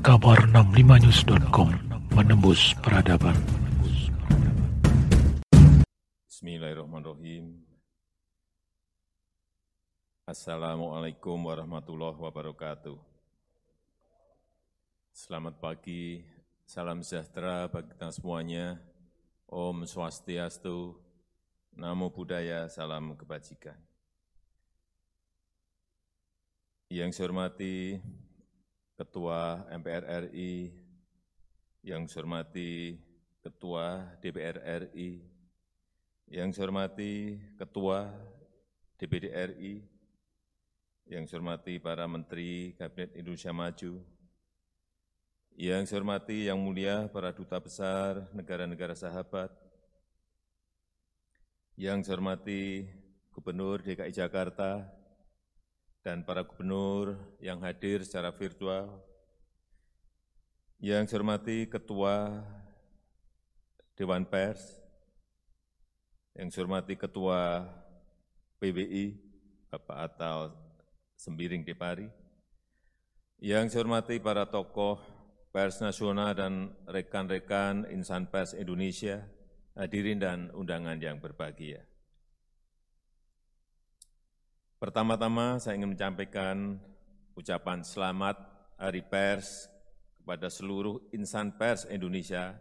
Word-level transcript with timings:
kabar 0.00 0.48
65news.com 0.48 1.76
menembus 2.16 2.72
peradaban. 2.80 3.36
Bismillahirrahmanirrahim. 6.24 7.60
Assalamualaikum 10.24 11.36
warahmatullahi 11.44 12.16
wabarakatuh. 12.16 12.96
Selamat 15.12 15.60
pagi, 15.60 16.24
salam 16.64 17.04
sejahtera 17.04 17.68
bagi 17.68 17.92
kita 17.92 18.08
semuanya. 18.08 18.80
Om 19.52 19.84
Swastiastu, 19.84 20.96
Namo 21.76 22.08
Buddhaya, 22.08 22.72
salam 22.72 23.12
kebajikan. 23.20 23.76
Yang 26.88 27.20
saya 27.20 27.28
hormati 27.28 28.00
Ketua 29.00 29.64
MPR 29.72 30.28
RI, 30.28 30.68
yang 31.80 32.04
saya 32.04 32.20
hormati 32.20 33.00
Ketua 33.40 34.04
DPR 34.20 34.60
RI, 34.60 35.24
yang 36.28 36.52
saya 36.52 36.68
hormati 36.68 37.40
Ketua 37.56 38.12
DPD 39.00 39.32
RI, 39.32 39.80
yang 41.08 41.24
saya 41.24 41.40
hormati 41.40 41.80
para 41.80 42.04
Menteri 42.04 42.76
Kabinet 42.76 43.16
Indonesia 43.16 43.56
Maju, 43.56 44.04
yang 45.56 45.88
saya 45.88 46.04
hormati 46.04 46.52
Yang 46.52 46.60
Mulia 46.60 47.08
para 47.08 47.32
Duta 47.32 47.56
Besar 47.56 48.28
negara-negara 48.36 48.92
sahabat, 48.92 49.48
yang 51.80 52.04
saya 52.04 52.20
hormati 52.20 52.84
Gubernur 53.32 53.80
DKI 53.80 54.12
Jakarta 54.12 54.99
dan 56.00 56.24
para 56.24 56.40
gubernur 56.44 57.16
yang 57.44 57.60
hadir 57.60 58.00
secara 58.04 58.32
virtual, 58.32 58.88
yang 60.80 61.04
saya 61.04 61.20
hormati 61.20 61.68
Ketua 61.68 62.40
Dewan 64.00 64.24
Pers, 64.24 64.80
yang 66.32 66.48
saya 66.48 66.64
hormati 66.64 66.96
Ketua 66.96 67.68
PBI, 68.56 69.20
Bapak 69.68 69.98
Atal 70.08 70.56
Sembiring 71.20 71.68
Depari, 71.68 72.08
yang 73.44 73.68
saya 73.68 73.84
hormati 73.84 74.16
para 74.16 74.48
tokoh 74.48 75.04
pers 75.52 75.84
nasional 75.84 76.32
dan 76.32 76.72
rekan-rekan 76.88 77.84
insan 77.92 78.24
pers 78.32 78.56
Indonesia, 78.56 79.20
hadirin 79.76 80.16
dan 80.16 80.48
undangan 80.56 80.96
yang 80.96 81.20
berbahagia. 81.20 81.89
Pertama-tama 84.80 85.60
saya 85.60 85.76
ingin 85.76 85.92
menyampaikan 85.92 86.80
ucapan 87.36 87.84
selamat 87.84 88.40
Hari 88.80 89.04
Pers 89.04 89.68
kepada 90.16 90.48
seluruh 90.48 91.04
insan 91.12 91.52
pers 91.52 91.84
Indonesia 91.84 92.56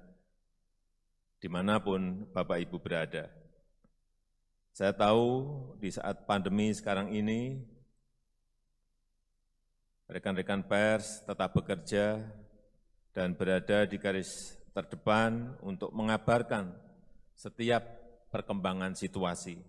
di 1.40 1.48
mana 1.48 1.80
pun 1.80 2.28
Bapak 2.36 2.60
Ibu 2.60 2.76
berada. 2.84 3.32
Saya 4.76 4.92
tahu 4.92 5.48
di 5.80 5.96
saat 5.96 6.28
pandemi 6.28 6.76
sekarang 6.76 7.08
ini, 7.16 7.56
rekan-rekan 10.12 10.68
pers 10.68 11.24
tetap 11.24 11.56
bekerja 11.56 12.20
dan 13.16 13.32
berada 13.32 13.88
di 13.88 13.96
garis 13.96 14.60
terdepan 14.76 15.56
untuk 15.64 15.96
mengabarkan 15.96 16.76
setiap 17.32 17.88
perkembangan 18.28 18.92
situasi 18.92 19.69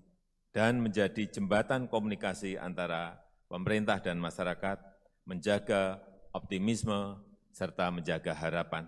dan 0.50 0.82
menjadi 0.82 1.30
jembatan 1.30 1.86
komunikasi 1.86 2.58
antara 2.58 3.18
pemerintah 3.46 4.02
dan 4.02 4.18
masyarakat, 4.18 4.78
menjaga 5.26 6.02
optimisme, 6.34 7.18
serta 7.50 7.90
menjaga 7.90 8.34
harapan. 8.34 8.86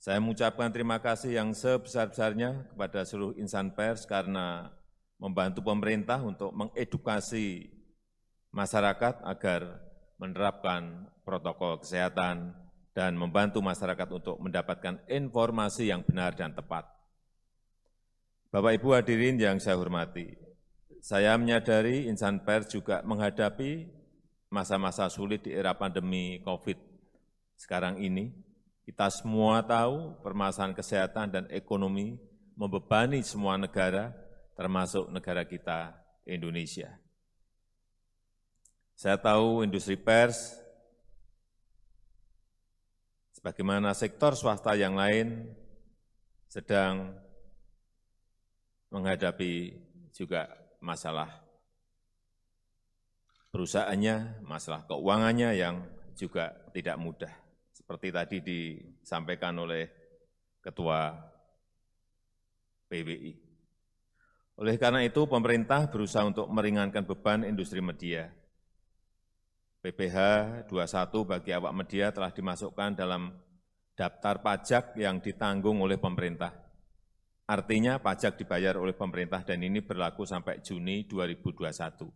Saya 0.00 0.20
mengucapkan 0.20 0.68
terima 0.68 1.00
kasih 1.00 1.40
yang 1.40 1.56
sebesar-besarnya 1.56 2.68
kepada 2.72 3.08
seluruh 3.08 3.32
insan 3.40 3.72
pers 3.72 4.04
karena 4.04 4.68
membantu 5.16 5.64
pemerintah 5.64 6.20
untuk 6.20 6.52
mengedukasi 6.52 7.72
masyarakat 8.52 9.24
agar 9.24 9.80
menerapkan 10.20 11.08
protokol 11.24 11.80
kesehatan 11.80 12.52
dan 12.92 13.16
membantu 13.16 13.64
masyarakat 13.64 14.08
untuk 14.12 14.36
mendapatkan 14.38 15.00
informasi 15.08 15.88
yang 15.88 16.04
benar 16.04 16.36
dan 16.36 16.52
tepat. 16.52 16.84
Bapak 18.54 18.78
Ibu 18.78 18.94
hadirin 18.94 19.34
yang 19.34 19.58
saya 19.58 19.74
hormati, 19.74 20.30
saya 21.02 21.34
menyadari 21.34 22.06
insan 22.06 22.38
pers 22.46 22.70
juga 22.70 23.02
menghadapi 23.02 23.90
masa-masa 24.46 25.10
sulit 25.10 25.42
di 25.42 25.50
era 25.50 25.74
pandemi 25.74 26.38
COVID 26.46 26.78
sekarang 27.58 27.98
ini. 27.98 28.30
Kita 28.86 29.10
semua 29.10 29.58
tahu 29.66 30.22
permasalahan 30.22 30.70
kesehatan 30.70 31.34
dan 31.34 31.44
ekonomi 31.50 32.14
membebani 32.54 33.26
semua 33.26 33.58
negara, 33.58 34.14
termasuk 34.54 35.10
negara 35.10 35.42
kita, 35.42 35.98
Indonesia. 36.22 36.94
Saya 38.94 39.18
tahu 39.18 39.66
industri 39.66 39.98
pers, 39.98 40.54
sebagaimana 43.34 43.90
sektor 43.98 44.38
swasta 44.38 44.78
yang 44.78 44.94
lain, 44.94 45.50
sedang 46.46 47.23
menghadapi 48.94 49.74
juga 50.14 50.46
masalah 50.78 51.26
perusahaannya, 53.50 54.46
masalah 54.46 54.86
keuangannya 54.86 55.50
yang 55.58 55.82
juga 56.14 56.54
tidak 56.70 56.94
mudah. 57.02 57.34
Seperti 57.74 58.14
tadi 58.14 58.36
disampaikan 58.38 59.58
oleh 59.58 59.90
Ketua 60.62 61.12
PBI. 62.88 63.36
Oleh 64.56 64.80
karena 64.80 65.04
itu, 65.04 65.28
pemerintah 65.28 65.90
berusaha 65.90 66.24
untuk 66.24 66.48
meringankan 66.48 67.04
beban 67.04 67.44
industri 67.44 67.84
media. 67.84 68.32
PPh 69.84 70.16
21 70.72 71.28
bagi 71.28 71.52
awak 71.52 71.74
media 71.76 72.08
telah 72.08 72.32
dimasukkan 72.32 72.96
dalam 72.96 73.36
daftar 73.92 74.40
pajak 74.40 74.96
yang 74.96 75.20
ditanggung 75.20 75.84
oleh 75.84 76.00
pemerintah. 76.00 76.63
Artinya 77.44 78.00
pajak 78.00 78.40
dibayar 78.40 78.80
oleh 78.80 78.96
pemerintah 78.96 79.44
dan 79.44 79.60
ini 79.60 79.84
berlaku 79.84 80.24
sampai 80.24 80.64
Juni 80.64 81.04
2021. 81.04 82.08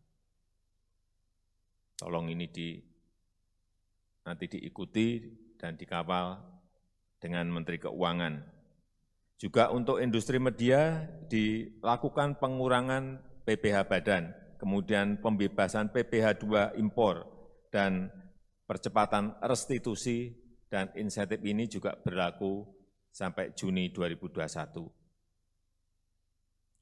Tolong 2.01 2.33
ini 2.33 2.49
di, 2.49 2.81
nanti 4.25 4.49
diikuti 4.49 5.21
dan 5.61 5.77
dikawal 5.77 6.41
dengan 7.21 7.45
Menteri 7.53 7.77
Keuangan. 7.77 8.41
Juga 9.37 9.69
untuk 9.69 10.01
industri 10.01 10.41
media 10.41 11.05
dilakukan 11.29 12.41
pengurangan 12.41 13.21
PPh 13.45 13.85
badan, 13.85 14.33
kemudian 14.57 15.21
pembebasan 15.21 15.93
PPh 15.93 16.41
2 16.41 16.81
impor, 16.81 17.29
dan 17.69 18.09
percepatan 18.65 19.37
restitusi 19.45 20.33
dan 20.73 20.89
insentif 20.97 21.45
ini 21.45 21.69
juga 21.69 22.01
berlaku 22.01 22.65
sampai 23.13 23.53
Juni 23.53 23.93
2021 23.93 24.98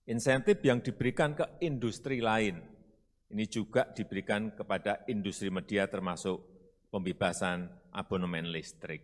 insentif 0.06 0.62
yang 0.62 0.78
diberikan 0.80 1.34
ke 1.34 1.58
industri 1.62 2.22
lain, 2.22 2.62
ini 3.30 3.44
juga 3.50 3.90
diberikan 3.90 4.54
kepada 4.54 5.02
industri 5.10 5.50
media 5.50 5.90
termasuk 5.90 6.38
pembebasan 6.90 7.66
abonemen 7.90 8.48
listrik. 8.54 9.02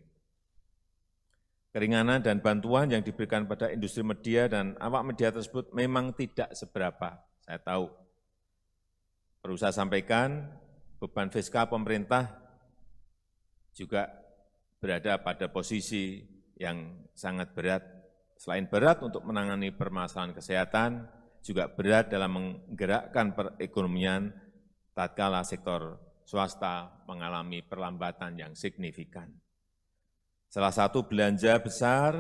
Keringanan 1.72 2.20
dan 2.20 2.38
bantuan 2.44 2.92
yang 2.92 3.00
diberikan 3.00 3.48
pada 3.48 3.72
industri 3.72 4.04
media 4.04 4.44
dan 4.46 4.76
awak 4.76 5.08
media 5.08 5.32
tersebut 5.32 5.72
memang 5.72 6.12
tidak 6.12 6.52
seberapa. 6.52 7.16
Saya 7.42 7.58
tahu. 7.58 7.88
Perlu 9.41 9.56
saya 9.58 9.74
sampaikan, 9.74 10.52
beban 11.00 11.32
fiskal 11.32 11.66
pemerintah 11.66 12.38
juga 13.72 14.06
berada 14.78 15.18
pada 15.18 15.48
posisi 15.48 16.22
yang 16.60 17.09
sangat 17.16 17.56
berat 17.56 18.02
Selain 18.42 18.66
berat 18.66 18.98
untuk 19.06 19.22
menangani 19.22 19.71
permasalahan 19.71 20.34
kesehatan, 20.34 21.06
juga 21.47 21.71
berat 21.71 22.10
dalam 22.10 22.34
menggerakkan 22.34 23.39
perekonomian 23.39 24.34
tatkala 24.98 25.47
sektor 25.47 25.94
swasta 26.27 27.06
mengalami 27.06 27.62
perlambatan 27.62 28.34
yang 28.34 28.53
signifikan. 28.59 29.30
Salah 30.50 30.74
satu 30.74 31.06
belanja 31.06 31.54
besar 31.62 32.18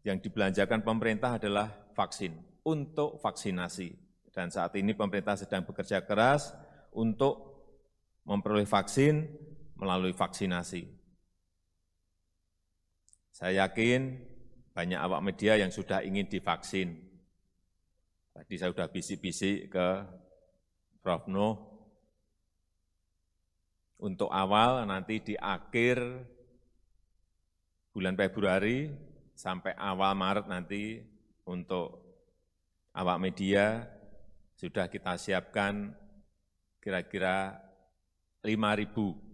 yang 0.00 0.16
dibelanjakan 0.16 0.80
pemerintah 0.80 1.36
adalah 1.36 1.92
vaksin 1.92 2.32
untuk 2.64 3.20
vaksinasi. 3.20 3.92
Dan 4.32 4.48
saat 4.48 4.72
ini 4.80 4.96
pemerintah 4.96 5.36
sedang 5.36 5.68
bekerja 5.68 6.08
keras 6.08 6.56
untuk 6.96 7.36
memperoleh 8.24 8.64
vaksin 8.64 9.28
melalui 9.76 10.16
vaksinasi. 10.16 10.88
Saya 13.28 13.68
yakin 13.68 14.32
banyak 14.74 14.98
awak 14.98 15.22
media 15.22 15.54
yang 15.54 15.70
sudah 15.70 16.02
ingin 16.02 16.26
divaksin. 16.26 16.98
Tadi 18.34 18.58
saya 18.58 18.74
sudah 18.74 18.90
bisik-bisik 18.90 19.70
ke 19.70 19.88
Prof. 20.98 21.30
Nuh, 21.30 21.54
untuk 24.02 24.34
awal 24.34 24.82
nanti 24.90 25.22
di 25.22 25.38
akhir 25.38 26.02
bulan 27.94 28.18
Februari 28.18 28.90
sampai 29.38 29.78
awal 29.78 30.18
Maret 30.18 30.50
nanti 30.50 30.98
untuk 31.46 32.02
awak 32.98 33.22
media 33.22 33.86
sudah 34.58 34.90
kita 34.90 35.14
siapkan 35.14 35.94
kira-kira 36.82 37.62
5.000 38.42 39.24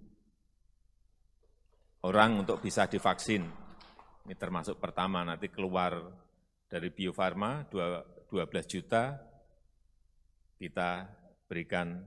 orang 2.04 2.44
untuk 2.44 2.60
bisa 2.62 2.86
divaksin. 2.86 3.69
Ini 4.26 4.34
termasuk 4.36 4.76
pertama, 4.76 5.24
nanti 5.24 5.48
keluar 5.48 5.96
dari 6.70 6.92
Bio 6.92 7.10
Farma 7.10 7.64
12 7.66 8.28
juta, 8.68 9.16
kita 10.60 11.08
berikan 11.48 11.98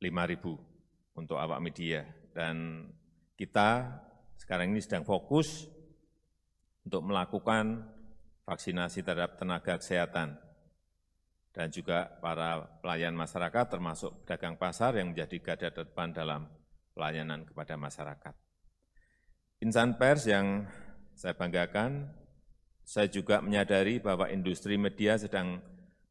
5.000 0.00 1.18
untuk 1.18 1.36
awak 1.36 1.60
media. 1.60 2.06
Dan 2.32 2.86
kita 3.34 4.00
sekarang 4.38 4.72
ini 4.72 4.80
sedang 4.80 5.02
fokus 5.04 5.66
untuk 6.86 7.02
melakukan 7.02 7.82
vaksinasi 8.46 9.02
terhadap 9.02 9.34
tenaga 9.36 9.74
kesehatan 9.82 10.38
dan 11.56 11.72
juga 11.72 12.20
para 12.20 12.68
pelayan 12.84 13.16
masyarakat 13.16 13.64
termasuk 13.72 14.12
pedagang 14.22 14.60
pasar 14.60 14.92
yang 15.00 15.16
menjadi 15.16 15.36
garda 15.40 15.68
depan 15.72 16.12
dalam 16.12 16.44
pelayanan 16.92 17.48
kepada 17.48 17.80
masyarakat. 17.80 18.45
Insan 19.64 19.96
pers 19.96 20.28
yang 20.28 20.68
saya 21.16 21.32
banggakan, 21.32 22.12
saya 22.84 23.08
juga 23.08 23.40
menyadari 23.40 24.00
bahwa 24.00 24.28
industri 24.28 24.76
media 24.76 25.16
sedang 25.16 25.60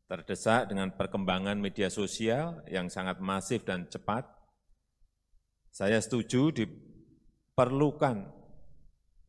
terdesak 0.06 0.70
dengan 0.70 0.94
perkembangan 0.94 1.58
media 1.58 1.90
sosial 1.90 2.62
yang 2.70 2.90
sangat 2.90 3.22
masif 3.22 3.62
dan 3.66 3.86
cepat. 3.86 4.26
Saya 5.70 6.02
setuju 6.02 6.56
diperlukan 6.56 8.26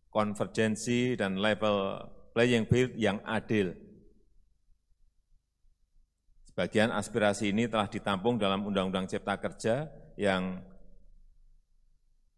konvergensi 0.09 1.19
dan 1.19 1.37
level 1.37 2.01
playing 2.33 2.65
field 2.71 2.97
yang 2.97 3.21
adil 3.27 3.77
Bagian 6.57 6.89
aspirasi 6.89 7.53
ini 7.53 7.69
telah 7.69 7.85
ditampung 7.85 8.41
dalam 8.41 8.65
Undang-Undang 8.65 9.13
Cipta 9.13 9.37
Kerja 9.37 9.93
yang 10.17 10.65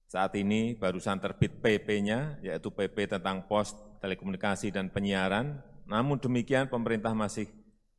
saat 0.08 0.32
ini 0.40 0.72
barusan 0.72 1.20
terbit 1.20 1.60
PP-nya, 1.60 2.40
yaitu 2.40 2.72
PP 2.72 3.12
tentang 3.12 3.44
pos, 3.44 3.76
telekomunikasi, 4.00 4.72
dan 4.72 4.88
penyiaran. 4.88 5.60
Namun 5.84 6.16
demikian 6.16 6.72
pemerintah 6.72 7.12
masih 7.12 7.44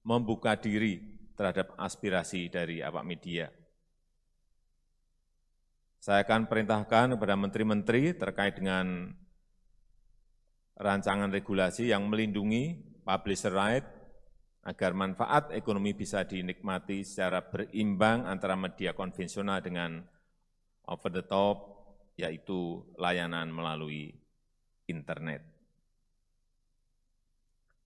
membuka 0.02 0.58
diri 0.58 1.06
terhadap 1.38 1.78
aspirasi 1.78 2.50
dari 2.50 2.82
awak 2.82 3.06
media. 3.06 3.54
Saya 6.02 6.26
akan 6.26 6.50
perintahkan 6.50 7.14
kepada 7.14 7.36
menteri-menteri 7.38 8.18
terkait 8.18 8.58
dengan 8.58 9.14
rancangan 10.82 11.30
regulasi 11.30 11.94
yang 11.94 12.10
melindungi 12.10 12.74
publisher 13.06 13.54
right, 13.54 13.86
agar 14.66 14.98
manfaat 14.98 15.54
ekonomi 15.54 15.94
bisa 15.94 16.26
dinikmati 16.26 17.06
secara 17.06 17.46
berimbang 17.46 18.26
antara 18.26 18.58
media 18.58 18.98
konvensional 18.98 19.62
dengan 19.62 20.02
over 20.90 21.12
the 21.14 21.24
top, 21.24 21.79
yaitu 22.20 22.84
layanan 23.00 23.48
melalui 23.48 24.12
internet. 24.92 25.40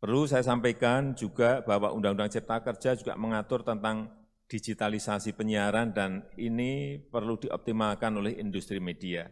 Perlu 0.01 0.27
saya 0.27 0.43
sampaikan 0.43 1.15
juga 1.15 1.63
bahwa 1.63 1.93
Undang-Undang 1.95 2.33
Cipta 2.33 2.59
Kerja 2.59 2.91
juga 2.99 3.15
mengatur 3.15 3.63
tentang 3.63 4.11
digitalisasi 4.51 5.31
penyiaran 5.31 5.95
dan 5.95 6.27
ini 6.35 6.99
perlu 6.99 7.39
dioptimalkan 7.39 8.11
oleh 8.19 8.35
industri 8.35 8.83
media. 8.83 9.31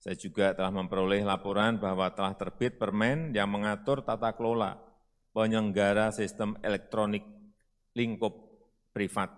Saya 0.00 0.16
juga 0.16 0.56
telah 0.56 0.72
memperoleh 0.72 1.20
laporan 1.20 1.76
bahwa 1.76 2.08
telah 2.16 2.32
terbit 2.32 2.80
permen 2.80 3.36
yang 3.36 3.50
mengatur 3.52 4.00
tata 4.00 4.32
kelola 4.32 4.80
penyelenggara 5.36 6.08
sistem 6.08 6.56
elektronik 6.64 7.26
lingkup 7.92 8.32
privat. 8.96 9.28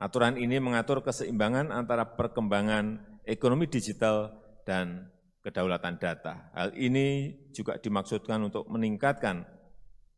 Aturan 0.00 0.40
ini 0.40 0.56
mengatur 0.60 1.04
keseimbangan 1.04 1.72
antara 1.72 2.16
perkembangan 2.16 3.15
ekonomi 3.26 3.66
digital 3.66 4.32
dan 4.62 5.10
kedaulatan 5.42 5.98
data. 5.98 6.50
Hal 6.54 6.74
ini 6.78 7.34
juga 7.50 7.76
dimaksudkan 7.76 8.40
untuk 8.46 8.70
meningkatkan 8.70 9.42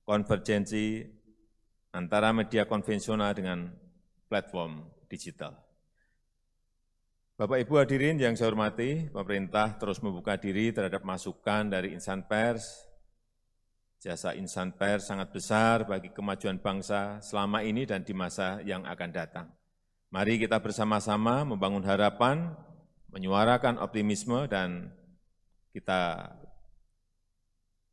konvergensi 0.04 1.04
antara 1.92 2.32
media 2.36 2.68
konvensional 2.68 3.32
dengan 3.32 3.72
platform 4.28 4.84
digital. 5.08 5.56
Bapak 7.38 7.64
Ibu 7.64 7.74
hadirin 7.78 8.18
yang 8.18 8.34
saya 8.34 8.50
hormati, 8.50 9.08
pemerintah 9.08 9.78
terus 9.78 10.02
membuka 10.02 10.34
diri 10.36 10.74
terhadap 10.74 11.06
masukan 11.06 11.70
dari 11.70 11.94
insan 11.94 12.26
pers, 12.26 12.88
Jasa 13.98 14.30
insan 14.38 14.78
pers 14.78 15.10
sangat 15.10 15.34
besar 15.34 15.82
bagi 15.82 16.14
kemajuan 16.14 16.62
bangsa 16.62 17.18
selama 17.18 17.66
ini 17.66 17.82
dan 17.82 18.06
di 18.06 18.14
masa 18.14 18.62
yang 18.62 18.86
akan 18.86 19.10
datang. 19.10 19.50
Mari 20.14 20.38
kita 20.38 20.62
bersama-sama 20.62 21.42
membangun 21.42 21.82
harapan, 21.82 22.54
menyuarakan 23.18 23.82
optimisme, 23.82 24.46
dan 24.46 24.94
kita 25.74 26.30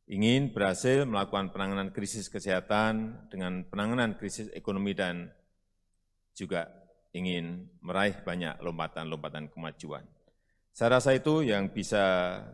ingin 0.06 0.54
berhasil 0.54 1.02
melakukan 1.02 1.50
penanganan 1.50 1.90
krisis 1.90 2.30
kesehatan 2.30 3.26
dengan 3.26 3.66
penanganan 3.66 4.14
krisis 4.14 4.46
ekonomi 4.54 4.94
dan 4.94 5.34
juga 6.30 6.70
ingin 7.10 7.66
meraih 7.82 8.22
banyak 8.22 8.62
lompatan-lompatan 8.62 9.50
kemajuan. 9.50 10.06
Saya 10.70 11.00
rasa 11.00 11.16
itu 11.16 11.42
yang 11.42 11.72
bisa 11.72 12.04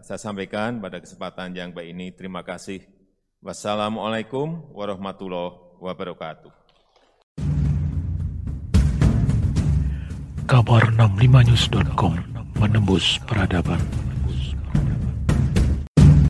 saya 0.01 0.17
sampaikan 0.17 0.79
pada 0.79 1.03
kesempatan 1.03 1.53
yang 1.53 1.75
baik 1.75 1.91
ini. 1.91 2.15
Terima 2.15 2.41
kasih. 2.47 2.81
Wassalamualaikum 3.43 4.73
warahmatullahi 4.73 5.83
wabarakatuh. 5.83 6.53
Kabar 10.47 10.83
65news.com 10.95 12.42
menembus 12.63 13.19
peradaban. 13.27 14.12